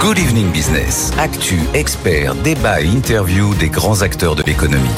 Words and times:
Good 0.00 0.20
Evening 0.20 0.52
Business. 0.52 1.12
Actu, 1.18 1.58
experts, 1.74 2.36
débat 2.36 2.80
et 2.80 2.86
interview 2.86 3.52
des 3.56 3.68
grands 3.68 4.02
acteurs 4.02 4.36
de 4.36 4.44
l'économie. 4.44 4.94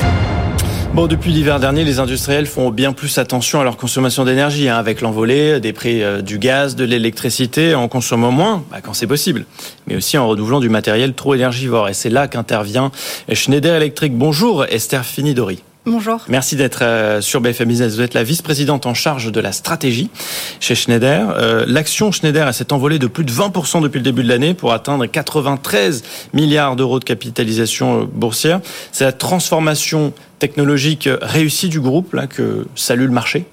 Bon, 0.93 1.07
depuis 1.07 1.31
l'hiver 1.31 1.59
dernier, 1.59 1.85
les 1.85 2.01
industriels 2.01 2.45
font 2.45 2.71
bien 2.71 2.93
plus 2.93 3.17
attention 3.17 3.63
à 3.63 3.65
leur 3.65 3.79
consommation 3.79 4.27
d'énergie, 4.27 4.69
hein, 4.69 4.77
avec 4.77 5.01
l'envolée 5.01 5.59
des 5.59 5.73
prix 5.73 6.03
euh, 6.03 6.21
du 6.21 6.39
gaz, 6.39 6.77
de 6.77 6.85
l'électricité, 6.85 7.75
en 7.75 7.89
consommant 7.89 8.31
moins, 8.31 8.63
bah, 8.71 8.83
quand 8.83 8.93
c'est 8.93 9.07
possible, 9.07 9.47
mais 9.87 9.97
aussi 9.97 10.19
en 10.19 10.29
renouvelant 10.29 10.61
du 10.61 10.69
matériel 10.69 11.15
trop 11.15 11.35
énergivore. 11.35 11.89
Et 11.89 11.95
c'est 11.95 12.11
là 12.11 12.29
qu'intervient 12.29 12.93
Schneider 13.33 13.77
Electric. 13.77 14.15
Bonjour, 14.15 14.67
Esther 14.67 15.07
Finidori. 15.07 15.63
Bonjour. 15.87 16.21
Merci 16.29 16.57
d'être 16.57 16.83
euh, 16.83 17.23
sur 17.23 17.41
BFM 17.41 17.69
Business. 17.69 17.95
Vous 17.95 18.03
êtes 18.03 18.13
la 18.13 18.23
vice-présidente 18.23 18.85
en 18.85 18.93
charge 18.93 19.33
de 19.33 19.41
la 19.41 19.51
stratégie 19.51 20.11
chez 20.61 20.75
Schneider. 20.75 21.31
Euh, 21.31 21.65
l'action 21.67 22.13
Schneider 22.13 22.53
s'est 22.53 22.75
envolée 22.75 22.99
de 22.99 23.07
plus 23.07 23.25
de 23.25 23.33
20% 23.33 23.81
depuis 23.81 23.97
le 23.97 24.05
début 24.05 24.23
de 24.23 24.29
l'année 24.29 24.53
pour 24.53 24.75
atteindre 24.75 25.07
93 25.07 26.03
milliards 26.35 26.77
d'euros 26.77 26.99
de 26.99 27.05
capitalisation 27.05 28.07
boursière. 28.13 28.61
C'est 28.93 29.05
la 29.05 29.13
transformation 29.13 30.13
technologique 30.39 31.09
réussie 31.23 31.71
du 31.71 31.81
groupe 31.81 32.13
là, 32.13 32.27
que 32.27 32.67
salue 32.75 33.07
le 33.07 33.13
marché 33.13 33.47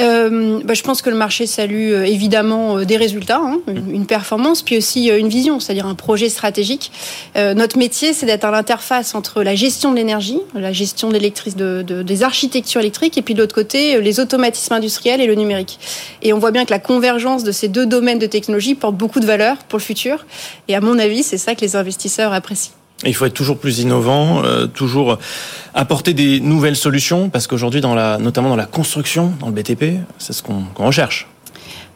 euh, 0.00 0.60
bah, 0.62 0.74
je 0.74 0.82
pense 0.82 1.00
que 1.00 1.10
le 1.10 1.16
marché 1.16 1.46
salue 1.46 1.92
euh, 1.92 2.04
évidemment 2.04 2.78
euh, 2.78 2.84
des 2.84 2.96
résultats, 2.96 3.40
hein, 3.42 3.60
une, 3.68 4.06
performance, 4.06 4.62
puis 4.62 4.76
aussi 4.76 5.08
une 5.08 5.28
vision, 5.28 5.58
c'est-à-dire 5.58 5.86
un 5.86 5.94
projet 5.94 6.28
stratégique. 6.28 6.92
notre 7.34 7.78
métier, 7.78 8.12
c'est 8.12 8.26
d'être 8.26 8.44
à 8.44 8.50
l'interface 8.50 9.14
entre 9.14 9.42
la 9.42 9.54
gestion 9.54 9.90
de 9.90 9.96
l'énergie, 9.96 10.38
la 10.54 10.72
gestion 10.72 11.10
de, 11.10 11.82
de, 11.82 12.02
des 12.02 12.22
architectures 12.22 12.80
électriques, 12.80 13.18
et 13.18 13.22
puis 13.22 13.34
de 13.34 13.40
l'autre 13.40 13.54
côté, 13.54 14.00
les 14.00 14.20
automatismes 14.20 14.74
industriels 14.74 15.20
et 15.20 15.26
le 15.26 15.34
numérique. 15.34 15.78
Et 16.22 16.32
on 16.32 16.38
voit 16.38 16.52
bien 16.52 16.64
que 16.64 16.70
la 16.70 16.78
convergence 16.78 17.42
de 17.42 17.52
ces 17.52 17.68
deux 17.68 17.86
domaines 17.86 18.18
de 18.18 18.26
technologie 18.26 18.74
porte 18.74 18.96
beaucoup 18.96 19.20
de 19.20 19.26
valeur 19.26 19.56
pour 19.68 19.78
le 19.78 19.84
futur. 19.84 20.24
Et 20.68 20.76
à 20.76 20.80
mon 20.80 20.98
avis, 20.98 21.22
c'est 21.22 21.38
ça 21.38 21.54
que 21.54 21.62
les 21.62 21.74
investisseurs 21.74 22.32
apprécient. 22.32 22.72
Il 23.04 23.14
faut 23.14 23.26
être 23.26 23.34
toujours 23.34 23.58
plus 23.58 23.80
innovant, 23.80 24.42
euh, 24.42 24.66
toujours 24.66 25.18
apporter 25.74 26.14
des 26.14 26.40
nouvelles 26.40 26.76
solutions, 26.76 27.28
parce 27.28 27.46
qu'aujourd'hui, 27.46 27.80
dans 27.80 27.94
la, 27.94 28.16
notamment 28.18 28.48
dans 28.48 28.56
la 28.56 28.66
construction, 28.66 29.34
dans 29.38 29.48
le 29.48 29.52
BTP, 29.52 30.00
c'est 30.18 30.32
ce 30.32 30.42
qu'on 30.42 30.64
recherche. 30.76 31.26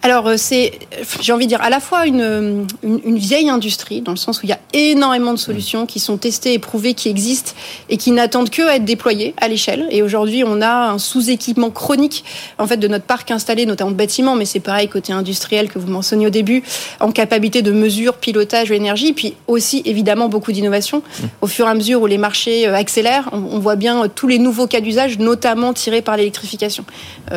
Alors, 0.02 0.28
euh, 0.28 0.36
c'est, 0.38 0.72
j'ai 1.20 1.32
envie 1.34 1.44
de 1.44 1.50
dire, 1.50 1.60
à 1.60 1.68
la 1.68 1.78
fois 1.78 2.06
une, 2.06 2.66
une, 2.82 3.18
vieille 3.18 3.50
industrie, 3.50 4.00
dans 4.00 4.12
le 4.12 4.16
sens 4.16 4.38
où 4.38 4.46
il 4.46 4.48
y 4.48 4.52
a 4.52 4.58
énormément 4.72 5.32
de 5.32 5.38
solutions 5.38 5.84
qui 5.84 6.00
sont 6.00 6.16
testées, 6.16 6.54
éprouvées, 6.54 6.94
qui 6.94 7.10
existent 7.10 7.52
et 7.90 7.98
qui 7.98 8.10
n'attendent 8.10 8.48
que 8.48 8.62
à 8.62 8.76
être 8.76 8.86
déployées 8.86 9.34
à 9.36 9.48
l'échelle. 9.48 9.86
Et 9.90 10.02
aujourd'hui, 10.02 10.42
on 10.42 10.62
a 10.62 10.90
un 10.90 10.98
sous-équipement 10.98 11.70
chronique, 11.70 12.24
en 12.58 12.66
fait, 12.66 12.78
de 12.78 12.88
notre 12.88 13.04
parc 13.04 13.30
installé, 13.30 13.66
notamment 13.66 13.90
de 13.90 13.96
bâtiments, 13.96 14.36
mais 14.36 14.46
c'est 14.46 14.60
pareil 14.60 14.88
côté 14.88 15.12
industriel 15.12 15.68
que 15.68 15.78
vous 15.78 15.88
mentionniez 15.88 16.28
au 16.28 16.30
début, 16.30 16.62
en 17.00 17.12
capacité 17.12 17.60
de 17.60 17.70
mesure, 17.70 18.14
pilotage 18.14 18.68
de 18.68 18.74
l'énergie, 18.74 19.12
puis 19.12 19.34
aussi, 19.48 19.82
évidemment, 19.84 20.30
beaucoup 20.30 20.52
d'innovation. 20.52 21.02
Au 21.42 21.46
fur 21.46 21.66
et 21.66 21.70
à 21.70 21.74
mesure 21.74 22.00
où 22.00 22.06
les 22.06 22.18
marchés 22.18 22.66
euh, 22.66 22.74
accélèrent, 22.74 23.28
on, 23.32 23.58
voit 23.58 23.76
bien 23.76 24.04
euh, 24.04 24.08
tous 24.12 24.28
les 24.28 24.38
nouveaux 24.38 24.66
cas 24.66 24.80
d'usage, 24.80 25.18
notamment 25.18 25.74
tirés 25.74 26.00
par 26.00 26.16
l'électrification. 26.16 26.84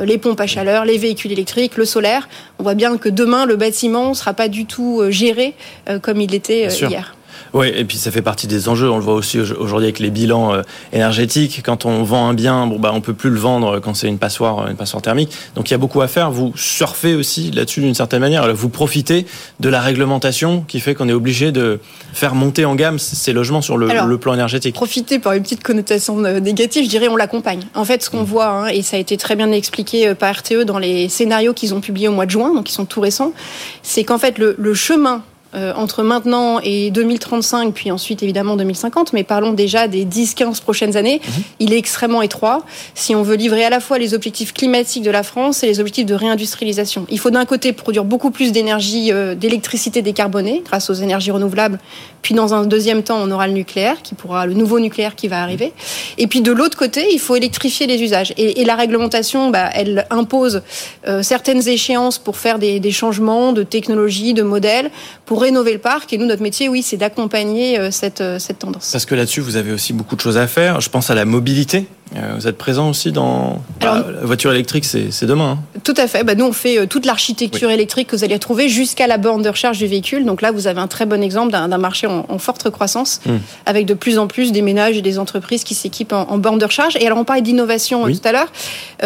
les 0.02 0.18
pompes 0.18 0.40
à 0.40 0.48
chaleur, 0.48 0.86
les 0.86 0.98
véhicules 0.98 1.32
électriques, 1.32 1.76
le 1.76 1.86
solaire 1.86 2.30
on 2.60 2.64
voit 2.64 2.76
bien 2.76 2.98
que 2.98 3.10
demain, 3.10 3.46
le 3.46 3.56
bâtiment 3.56 4.10
ne 4.10 4.14
sera 4.14 4.34
pas 4.34 4.48
du 4.48 4.66
tout 4.66 5.02
euh, 5.02 5.12
géré 5.12 5.56
euh, 5.90 6.00
comme 6.00 6.22
il 6.22 6.32
l'était 6.32 6.68
euh, 6.68 6.88
hier. 6.90 7.16
Oui, 7.54 7.72
et 7.74 7.86
puis 7.86 7.98
ça 7.98 8.12
fait 8.12 8.22
partie 8.22 8.48
des 8.48 8.70
enjeux. 8.70 8.90
On 8.90 8.98
le 8.98 9.04
voit 9.04 9.16
aussi 9.16 9.40
aujourd'hui 9.40 9.86
avec 9.86 10.00
les 10.00 10.10
bilans 10.10 10.62
énergétiques. 10.92 11.62
Quand 11.64 11.86
on 11.86 12.04
vend 12.04 12.28
un 12.30 12.34
bien, 12.34 12.68
bon 12.68 12.80
bah 12.80 12.92
on 12.94 13.02
peut 13.02 13.14
plus 13.14 13.30
le 13.30 13.40
vendre 13.40 13.80
quand 13.80 13.94
c'est 13.94 14.08
une 14.08 14.18
passoire, 14.18 14.68
une 14.68 14.76
passoire 14.76 15.02
thermique. 15.02 15.32
Donc 15.56 15.70
il 15.70 15.74
y 15.74 15.76
a 15.76 15.78
beaucoup 15.78 16.02
à 16.02 16.08
faire. 16.08 16.32
Vous 16.32 16.54
surfez 16.56 17.16
aussi 17.16 17.52
là-dessus 17.52 17.82
d'une 17.82 17.96
certaine 17.96 18.22
manière. 18.22 18.54
Vous 18.54 18.70
profitez 18.70 19.26
de 19.60 19.70
la 19.70 19.82
réglementation 19.82 20.64
qui 20.68 20.80
fait 20.80 20.96
qu'on 20.96 21.10
est 21.10 21.14
obligé 21.14 21.52
de 21.52 21.80
faire 22.14 22.36
monter 22.36 22.66
en 22.66 22.76
gamme 22.76 23.00
ces 23.00 23.34
logements 23.34 23.62
sur 23.62 23.78
le, 23.78 24.18
plan 24.18 24.34
énergétique. 24.34 24.76
Profiter 24.76 25.20
par 25.20 25.34
une 25.34 25.44
petite 25.44 25.64
connotation 25.64 26.20
négative, 26.20 26.86
je 26.86 26.90
dirais 26.90 27.08
on 27.08 27.16
l'accompagne. 27.16 27.62
En 27.74 27.84
fait, 27.84 28.04
ce 28.04 28.10
qu'on 28.10 28.22
mmh. 28.22 28.26
voit, 28.26 28.48
hein, 28.48 28.68
et 28.68 28.82
ça 28.82 28.98
a 28.98 29.00
été 29.00 29.18
très 29.18 29.36
bien 29.36 29.52
expliqué 29.52 30.14
par 30.16 30.36
RTE 30.36 30.64
dans 30.66 30.78
les 30.78 31.10
scénarios 31.10 31.54
qu'ils 31.54 31.74
ont 31.74 31.82
publiés 31.82 32.08
au 32.08 32.12
mois 32.12 32.26
de 32.26 32.32
juin, 32.32 32.54
donc 32.54 32.70
ils 32.70 32.74
sont 32.74 32.86
tout 32.86 33.02
récents, 33.02 33.34
c'est 33.82 34.04
qu'en 34.04 34.18
fait 34.18 34.38
le, 34.38 34.56
le 34.58 34.74
chemin 34.74 35.24
euh, 35.56 35.74
entre 35.76 36.04
maintenant 36.04 36.60
et 36.64 36.92
2035, 36.92 37.74
puis 37.74 37.92
ensuite 37.92 38.24
évidemment 38.24 38.58
2050, 38.58 39.14
mais 39.14 39.24
parlons 39.24 39.54
déjà 39.54 39.88
des 39.88 40.06
10-15 40.06 40.62
prochaines 40.62 40.98
années, 40.98 41.22
mhm. 41.24 41.44
il 41.60 41.74
est 41.74 41.78
extrêmement 41.78 42.22
étroit 42.22 42.64
si 42.96 43.16
on 43.16 43.24
veut 43.24 43.36
livrer 43.36 43.64
à 43.64 43.70
la 43.70 43.80
fois 43.80 43.98
les 43.98 44.14
objectifs 44.14 44.54
climatiques 44.54 45.04
de 45.04 45.12
la 45.12 45.24
France 45.24 45.64
et 45.64 45.68
les 45.68 45.80
objectifs 45.80 46.06
de 46.06 46.16
réindustrialisation. 46.16 47.06
Il 47.10 47.20
faut 47.20 47.30
d'un 47.30 47.46
côté 47.46 47.74
produire 47.74 48.04
beaucoup 48.04 48.32
plus 48.32 48.52
d'énergie, 48.52 49.12
euh, 49.12 49.36
d'électricité 49.36 50.02
décarbonée 50.02 50.64
grâce 50.66 50.90
aux 50.90 50.94
énergies 50.94 51.32
renouvelables, 51.32 51.80
puis 52.24 52.34
dans 52.34 52.54
un 52.54 52.66
deuxième 52.66 53.04
temps, 53.04 53.20
on 53.22 53.30
aura 53.32 53.48
le 53.48 53.54
nucléaire, 53.54 54.02
qui 54.02 54.16
pourra, 54.16 54.46
le 54.46 54.54
nouveau 54.54 54.80
nucléaire 54.80 55.16
qui 55.16 55.28
va 55.28 55.44
arriver. 55.44 55.74
Et 56.18 56.28
puis 56.28 56.42
de 56.42 56.52
l'autre 56.52 56.78
côté, 56.78 57.06
il 57.12 57.20
faut 57.20 57.36
électrifier 57.36 57.86
les 57.86 58.02
usages. 58.02 58.34
Et, 58.38 58.62
et 58.62 58.66
la 58.66 58.76
réglementation, 58.76 59.50
bah, 59.50 59.70
elle 59.74 60.08
impose 60.10 60.62
euh, 61.08 61.22
certaines 61.22 61.68
échéances 61.68 62.18
pour 62.18 62.38
faire 62.38 62.60
des, 62.60 62.80
des 62.80 62.92
changements 62.92 63.52
de 63.52 63.64
technologie, 63.64 64.34
de 64.34 64.42
modèles, 64.42 64.90
pour 65.26 65.43
rénover 65.44 65.74
le 65.74 65.80
parc. 65.80 66.14
Et 66.14 66.18
nous, 66.18 66.26
notre 66.26 66.42
métier, 66.42 66.70
oui, 66.70 66.82
c'est 66.82 66.98
d'accompagner 66.98 67.78
euh, 67.78 67.92
cette, 67.92 68.22
euh, 68.22 68.40
cette 68.40 68.60
tendance. 68.60 68.90
Parce 68.92 69.06
que 69.06 69.16
là-dessus, 69.16 69.42
vous 69.42 69.56
avez 69.56 69.72
aussi 69.72 69.94
beaucoup 69.94 70.16
de 70.16 70.22
choses 70.22 70.38
à 70.38 70.48
faire. 70.48 70.82
Je 70.82 70.90
pense 70.90 71.10
à 71.10 71.16
la 71.16 71.26
mobilité. 71.26 71.86
Euh, 72.16 72.34
vous 72.36 72.48
êtes 72.48 72.58
présent 72.58 72.90
aussi 72.90 73.12
dans 73.12 73.62
bah, 73.80 74.06
la 74.08 74.26
voiture 74.26 74.52
électrique, 74.52 74.86
c'est 74.86 75.26
demain. 75.26 75.58
Hein. 75.58 75.80
Tout 75.84 75.96
à 75.98 76.06
fait. 76.08 76.24
Bah, 76.24 76.36
nous, 76.36 76.46
on 76.46 76.54
fait 76.54 76.86
toute 76.86 77.06
l'architecture 77.06 77.72
électrique 77.72 78.10
que 78.10 78.16
vous 78.16 78.24
allez 78.24 78.36
retrouver 78.36 78.70
jusqu'à 78.70 79.08
la 79.08 79.18
borne 79.18 79.42
de 79.42 79.50
recharge 79.50 79.80
du 79.80 79.88
véhicule. 79.88 80.24
Donc 80.24 80.42
là, 80.42 80.52
vous 80.52 80.68
avez 80.68 80.80
un 80.80 80.88
très 80.88 81.08
bon 81.08 81.24
exemple 81.24 81.52
d'un 81.52 81.78
marché 81.78 82.06
en, 82.06 82.38
forte 82.38 82.70
croissance, 82.70 83.20
hmm. 83.26 83.38
avec 83.66 83.86
de 83.88 83.96
plus 83.96 84.20
en 84.20 84.28
plus 84.28 84.52
des 84.52 84.62
ménages 84.62 84.98
et 84.98 85.02
des 85.02 85.18
entreprises 85.18 85.64
qui 85.64 85.74
s'équipent 85.74 86.14
en, 86.14 86.38
borne 86.38 86.60
de 86.60 86.66
recharge. 86.66 86.96
Et 86.98 87.06
alors, 87.06 87.18
on 87.18 87.24
parlait 87.24 87.42
d'innovation 87.42 88.06
tout 88.06 88.22
à 88.24 88.32
l'heure. 88.32 88.52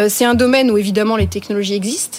c'est 0.08 0.26
un 0.26 0.34
domaine 0.34 0.70
où 0.70 0.76
évidemment 0.76 1.16
les 1.16 1.28
technologies 1.28 1.74
existent. 1.74 2.18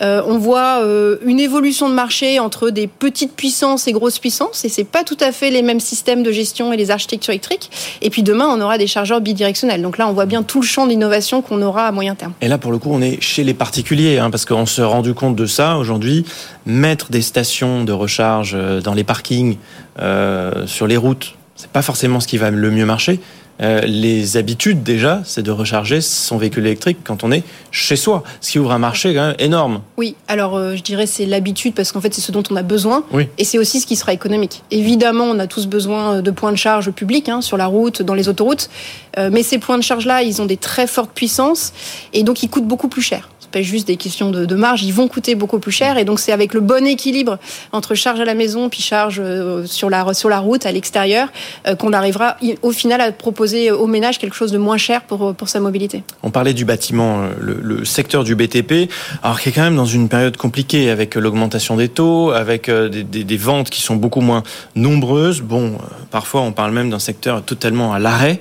on 0.00 0.38
voit 0.38 0.82
une 1.24 1.40
évolution 1.40 1.90
de 1.90 1.94
marché 1.94 2.38
entre 2.38 2.70
des 2.70 2.86
petites 2.86 3.34
puissances 3.34 3.59
et 3.86 3.92
grosses 3.92 4.18
puissances, 4.18 4.64
et 4.64 4.68
c'est 4.68 4.84
pas 4.84 5.04
tout 5.04 5.16
à 5.20 5.32
fait 5.32 5.50
les 5.50 5.62
mêmes 5.62 5.80
systèmes 5.80 6.22
de 6.22 6.32
gestion 6.32 6.72
et 6.72 6.76
les 6.76 6.90
architectures 6.90 7.32
électriques. 7.32 7.70
Et 8.02 8.10
puis 8.10 8.22
demain, 8.22 8.46
on 8.48 8.60
aura 8.60 8.78
des 8.78 8.86
chargeurs 8.86 9.20
bidirectionnels. 9.20 9.82
Donc 9.82 9.98
là, 9.98 10.08
on 10.08 10.12
voit 10.12 10.26
bien 10.26 10.42
tout 10.42 10.60
le 10.60 10.66
champ 10.66 10.86
d'innovation 10.86 11.42
qu'on 11.42 11.60
aura 11.62 11.86
à 11.86 11.92
moyen 11.92 12.14
terme. 12.14 12.32
Et 12.40 12.48
là, 12.48 12.58
pour 12.58 12.72
le 12.72 12.78
coup, 12.78 12.90
on 12.92 13.02
est 13.02 13.20
chez 13.20 13.44
les 13.44 13.54
particuliers, 13.54 14.18
hein, 14.18 14.30
parce 14.30 14.44
qu'on 14.44 14.66
s'est 14.66 14.82
rendu 14.82 15.14
compte 15.14 15.36
de 15.36 15.46
ça 15.46 15.76
aujourd'hui. 15.76 16.24
Mettre 16.66 17.10
des 17.10 17.22
stations 17.22 17.84
de 17.84 17.92
recharge 17.92 18.52
euh, 18.54 18.80
dans 18.80 18.94
les 18.94 19.04
parkings, 19.04 19.56
euh, 19.98 20.66
sur 20.66 20.86
les 20.86 20.96
routes, 20.96 21.34
c'est 21.56 21.70
pas 21.70 21.82
forcément 21.82 22.20
ce 22.20 22.26
qui 22.26 22.38
va 22.38 22.50
le 22.50 22.70
mieux 22.70 22.86
marcher. 22.86 23.20
Euh, 23.62 23.80
les 23.82 24.36
habitudes 24.36 24.82
déjà, 24.82 25.22
c'est 25.24 25.42
de 25.42 25.50
recharger 25.50 26.00
son 26.00 26.38
véhicule 26.38 26.66
électrique 26.66 26.98
quand 27.04 27.24
on 27.24 27.32
est 27.32 27.42
chez 27.70 27.96
soi, 27.96 28.22
ce 28.40 28.52
qui 28.52 28.58
ouvre 28.58 28.72
un 28.72 28.78
marché 28.78 29.14
quand 29.14 29.28
même 29.28 29.36
énorme. 29.38 29.82
Oui, 29.96 30.16
alors 30.28 30.56
euh, 30.56 30.76
je 30.76 30.82
dirais 30.82 31.06
c'est 31.06 31.26
l'habitude 31.26 31.74
parce 31.74 31.92
qu'en 31.92 32.00
fait 32.00 32.14
c'est 32.14 32.20
ce 32.20 32.32
dont 32.32 32.42
on 32.50 32.56
a 32.56 32.62
besoin 32.62 33.04
et 33.38 33.44
c'est 33.44 33.58
aussi 33.58 33.80
ce 33.80 33.86
qui 33.86 33.96
sera 33.96 34.12
économique. 34.12 34.62
Évidemment, 34.70 35.24
on 35.24 35.38
a 35.38 35.46
tous 35.46 35.66
besoin 35.66 36.22
de 36.22 36.30
points 36.30 36.52
de 36.52 36.56
charge 36.56 36.90
publics 36.90 37.28
hein, 37.28 37.40
sur 37.40 37.56
la 37.56 37.66
route, 37.66 38.02
dans 38.02 38.14
les 38.14 38.28
autoroutes, 38.28 38.70
euh, 39.18 39.30
mais 39.32 39.42
ces 39.42 39.58
points 39.58 39.78
de 39.78 39.82
charge 39.82 40.06
là, 40.06 40.22
ils 40.22 40.40
ont 40.40 40.46
des 40.46 40.56
très 40.56 40.86
fortes 40.86 41.12
puissances 41.14 41.72
et 42.12 42.22
donc 42.22 42.42
ils 42.42 42.48
coûtent 42.48 42.68
beaucoup 42.68 42.88
plus 42.88 43.02
cher 43.02 43.28
pas 43.50 43.62
juste 43.62 43.86
des 43.86 43.96
questions 43.96 44.30
de, 44.30 44.54
marge, 44.54 44.82
ils 44.82 44.92
vont 44.92 45.08
coûter 45.08 45.34
beaucoup 45.34 45.58
plus 45.58 45.72
cher. 45.72 45.98
Et 45.98 46.04
donc 46.04 46.20
c'est 46.20 46.32
avec 46.32 46.54
le 46.54 46.60
bon 46.60 46.86
équilibre 46.86 47.38
entre 47.72 47.94
charge 47.94 48.20
à 48.20 48.24
la 48.24 48.34
maison 48.34 48.68
puis 48.68 48.82
charge 48.82 49.20
euh, 49.22 49.66
sur 49.66 49.90
la, 49.90 50.14
sur 50.14 50.28
la 50.28 50.38
route, 50.38 50.66
à 50.66 50.72
l'extérieur, 50.72 51.28
euh, 51.66 51.74
qu'on 51.74 51.92
arrivera 51.92 52.36
au 52.62 52.72
final 52.72 53.00
à 53.00 53.12
proposer 53.12 53.70
au 53.70 53.86
ménage 53.86 54.18
quelque 54.18 54.36
chose 54.36 54.52
de 54.52 54.58
moins 54.58 54.76
cher 54.76 55.02
pour, 55.02 55.34
pour 55.34 55.48
sa 55.48 55.60
mobilité. 55.60 56.02
On 56.22 56.30
parlait 56.30 56.54
du 56.54 56.64
bâtiment, 56.64 57.22
euh, 57.22 57.54
le, 57.62 57.84
secteur 57.84 58.24
du 58.24 58.34
BTP, 58.34 58.90
alors 59.22 59.40
qui 59.40 59.48
est 59.48 59.52
quand 59.52 59.62
même 59.62 59.76
dans 59.76 59.86
une 59.86 60.08
période 60.08 60.36
compliquée 60.36 60.90
avec 60.90 61.14
l'augmentation 61.14 61.76
des 61.76 61.88
taux, 61.88 62.30
avec 62.30 62.70
des, 62.70 63.02
des, 63.02 63.36
ventes 63.36 63.70
qui 63.70 63.80
sont 63.80 63.96
beaucoup 63.96 64.20
moins 64.20 64.42
nombreuses. 64.76 65.40
Bon, 65.40 65.78
parfois 66.10 66.42
on 66.42 66.52
parle 66.52 66.72
même 66.72 66.90
d'un 66.90 66.98
secteur 66.98 67.42
totalement 67.42 67.92
à 67.92 67.98
l'arrêt. 67.98 68.40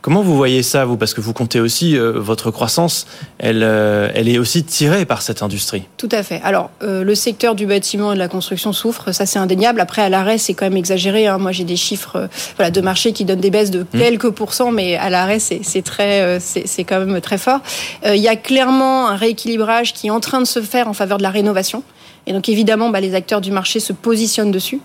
Comment 0.00 0.22
vous 0.22 0.36
voyez 0.36 0.62
ça, 0.62 0.84
vous? 0.84 0.96
Parce 0.96 1.14
que 1.14 1.20
vous 1.20 1.32
comptez 1.32 1.58
aussi, 1.58 1.96
euh, 1.96 2.12
votre 2.12 2.50
croissance, 2.50 3.06
elle, 3.38 3.62
euh, 3.62 4.08
elle 4.14 4.28
est 4.28 4.38
aussi 4.38 4.62
tirée 4.62 5.04
par 5.04 5.22
cette 5.22 5.42
industrie. 5.42 5.82
Tout 5.96 6.08
à 6.12 6.22
fait. 6.22 6.40
Alors, 6.44 6.70
euh, 6.82 7.02
le 7.02 7.14
secteur 7.14 7.54
du 7.54 7.66
bâtiment 7.66 8.12
et 8.12 8.14
de 8.14 8.20
la 8.20 8.28
construction 8.28 8.72
souffre, 8.72 9.12
ça 9.12 9.26
c'est 9.26 9.38
indéniable. 9.38 9.80
Après, 9.80 10.02
à 10.02 10.08
l'arrêt, 10.08 10.38
c'est 10.38 10.54
quand 10.54 10.66
même 10.66 10.76
exagéré. 10.76 11.26
Hein. 11.26 11.38
Moi, 11.38 11.52
j'ai 11.52 11.64
des 11.64 11.76
chiffres 11.76 12.28
voilà, 12.56 12.70
de 12.70 12.80
marché 12.80 13.12
qui 13.12 13.24
donnent 13.24 13.40
des 13.40 13.50
baisses 13.50 13.70
de 13.70 13.82
mmh. 13.82 13.98
quelques 13.98 14.30
pourcents, 14.30 14.70
mais 14.70 14.96
à 14.96 15.10
l'arrêt, 15.10 15.40
c'est 15.40 15.82
très, 15.82 16.38
c'est 16.40 16.84
quand 16.84 17.04
même 17.04 17.20
très 17.20 17.38
fort. 17.38 17.60
Il 18.04 18.16
y 18.16 18.28
a 18.28 18.36
clairement 18.36 19.08
un 19.08 19.16
rééquilibrage 19.16 19.92
qui 19.92 20.06
est 20.06 20.10
en 20.10 20.20
train 20.20 20.40
de 20.40 20.46
se 20.46 20.60
faire 20.60 20.88
en 20.88 20.92
faveur 20.92 21.18
de 21.18 21.22
la 21.22 21.30
rénovation. 21.30 21.82
Et 22.26 22.32
donc 22.32 22.48
évidemment, 22.48 22.90
bah, 22.90 23.00
les 23.00 23.14
acteurs 23.14 23.40
du 23.40 23.50
marché 23.50 23.80
se 23.80 23.92
positionnent 23.92 24.50
dessus. 24.50 24.80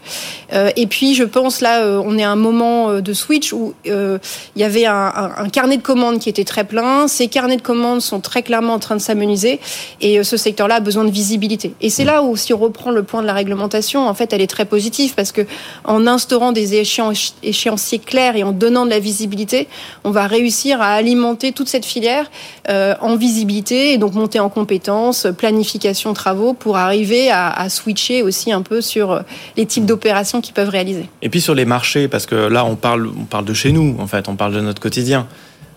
et 0.76 0.88
puis 0.88 1.16
je 1.16 1.24
pense 1.24 1.62
là, 1.62 2.02
on 2.06 2.18
est 2.18 2.24
à 2.24 2.32
un 2.32 2.36
moment 2.36 3.00
de 3.00 3.14
switch 3.14 3.54
où 3.54 3.74
il 3.86 4.20
y 4.56 4.64
avait 4.64 4.86
un, 4.86 5.32
un, 5.38 5.50
carnet 5.50 5.78
de 5.78 5.82
commandes 5.82 6.20
qui 6.20 6.30
était 6.30 6.44
très 6.44 6.64
plein. 6.64 7.08
Ces 7.08 7.28
carnets 7.28 7.58
de 7.58 7.62
commandes 7.62 8.02
sont 8.02 8.20
très 8.20 8.44
clairement 8.44 8.74
en 8.74 8.80
train 8.80 8.96
de 8.96 9.02
s'amenuiser 9.02 9.60
et 10.02 10.24
ce 10.24 10.38
secteur-là 10.38 10.76
a 10.76 10.80
besoin 10.80 11.04
de 11.04 11.12
visibilité. 11.12 11.74
Et 11.82 11.90
c'est 11.90 12.04
là 12.04 12.24
où, 12.24 12.36
si 12.36 12.54
on 12.54 12.58
reprend 12.58 12.92
le 12.92 13.04
point 13.04 13.22
de 13.22 13.28
la 13.28 13.34
réglementation, 13.34 14.08
en 14.08 14.14
fait, 14.14 14.34
elle 14.34 14.42
est 14.42 14.48
très 14.48 14.66
positive 14.66 15.14
parce 15.16 15.32
que 15.32 15.42
en 15.84 16.08
instaurant 16.08 16.52
des 16.52 16.76
échéanciers 16.76 18.00
clairs 18.00 18.36
et 18.36 18.44
en 18.44 18.52
donnant 18.52 18.86
de 18.86 18.90
la 18.90 19.00
visibilité, 19.00 19.68
on 20.04 20.12
va 20.12 20.28
réussir 20.28 20.82
à 20.82 20.94
alimenter 20.94 21.52
toute 21.52 21.70
cette 21.70 21.86
filière 21.86 22.30
euh, 22.70 22.96
en 23.02 23.16
visibilité 23.16 23.94
et 23.94 23.98
donc 23.98 24.14
monter 24.14 24.40
en 24.40 24.50
compétences, 24.50 25.28
planification, 25.38 26.14
travaux 26.14 26.54
pour 26.54 26.78
arriver 26.78 27.31
à, 27.32 27.70
switcher 27.70 28.24
aussi 28.24 28.52
un 28.52 28.62
peu 28.62 28.82
sur 28.82 29.12
euh, 29.12 29.22
les 29.58 29.66
types 29.66 29.86
d'opérations 29.86 30.42
qu'ils 30.42 30.54
peuvent 30.54 30.70
réaliser. 30.70 31.10
Et 31.22 31.30
puis 31.30 31.42
sur 31.42 31.56
les 31.56 31.66
marchés, 31.66 32.08
parce 32.08 32.26
que 32.26 32.36
là 32.36 32.66
on 32.66 32.76
parle, 32.76 33.08
on 33.08 33.26
parle 33.26 33.46
de 33.46 33.54
chez 33.54 33.72
nous 33.72 33.96
en 34.00 34.08
fait, 34.08 34.28
on 34.30 34.36
parle 34.36 34.54
de 34.54 34.62
notre 34.62 34.82
quotidien. 34.82 35.28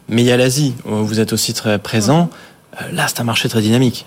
Mais 0.09 0.23
il 0.23 0.27
y 0.27 0.33
a 0.33 0.37
l'Asie, 0.37 0.75
où 0.85 1.05
vous 1.05 1.21
êtes 1.21 1.33
aussi 1.33 1.55
très 1.55 1.79
présent. 1.79 2.29
Euh, 2.81 2.93
là, 2.93 3.07
c'est 3.09 3.21
un 3.21 3.25
marché 3.25 3.49
très 3.49 3.63
dynamique 3.63 4.07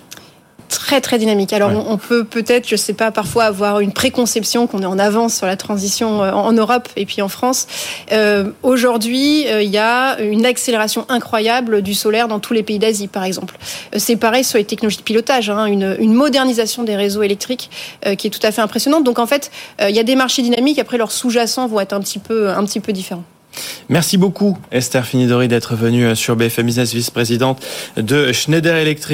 très 0.68 1.00
très 1.00 1.18
dynamique. 1.18 1.52
Alors 1.52 1.70
on, 1.88 1.96
peut 1.96 2.24
peut-être, 2.24 2.68
je 2.68 2.76
sais 2.76 2.92
pas, 2.92 3.10
parfois 3.10 3.44
avoir 3.44 3.80
une 3.80 3.92
préconception 3.92 4.66
qu'on 4.66 4.82
est 4.82 4.86
en 4.86 4.98
avance 4.98 5.34
sur 5.34 5.46
la 5.46 5.56
transition 5.56 6.22
euh, 6.22 6.32
en, 6.32 6.52
Europe 6.52 6.88
et 6.96 7.06
puis 7.06 7.22
en 7.22 7.28
France. 7.28 7.66
Euh, 8.12 8.50
Aujourd'hui, 8.62 9.46
euh, 9.48 9.62
il 9.62 9.70
y 9.70 9.78
a 9.78 10.20
une 10.20 10.46
accélération 10.46 11.06
incroyable 11.08 11.82
du 11.82 11.94
solaire 11.94 12.28
dans 12.28 12.38
tous 12.38 12.52
les 12.52 12.62
pays 12.62 12.78
d'Asie, 12.78 13.08
par 13.08 13.24
exemple. 13.24 13.56
C'est 13.96 14.16
pareil 14.16 14.44
sur 14.44 14.58
les 14.58 14.64
technologies 14.64 14.98
de 14.98 15.02
pilotage, 15.02 15.50
hein, 15.50 15.66
une, 15.66 15.96
une, 15.98 16.14
modernisation 16.14 16.84
des 16.84 16.96
réseaux 16.96 17.22
électriques 17.22 17.70
qui 18.18 18.26
est 18.26 18.30
tout 18.30 18.44
à 18.44 18.50
fait 18.50 18.60
impressionnante. 18.60 19.04
Donc 19.04 19.18
en 19.18 19.26
fait, 19.26 19.50
il 19.80 19.94
y 19.94 20.00
a 20.00 20.02
des 20.02 20.16
marchés 20.16 20.42
dynamiques. 20.42 20.78
Après, 20.78 20.98
leurs 20.98 21.12
sous-jacents 21.12 21.66
vont 21.68 21.80
être 21.80 21.92
un 21.92 22.00
petit 22.00 22.18
peu 22.18 22.50
un 22.50 22.64
petit 22.64 22.80
peu 22.80 22.92
différents. 22.92 23.24
Merci 23.88 24.18
beaucoup 24.18 24.58
Esther 24.70 25.06
Finidori 25.06 25.48
d'être 25.48 25.74
venue 25.74 26.14
sur 26.14 26.36
BFM 26.36 26.66
Business, 26.66 26.92
vice-présidente 26.92 27.64
de 27.96 28.32
Schneider 28.32 28.76
Electric. 28.76 29.08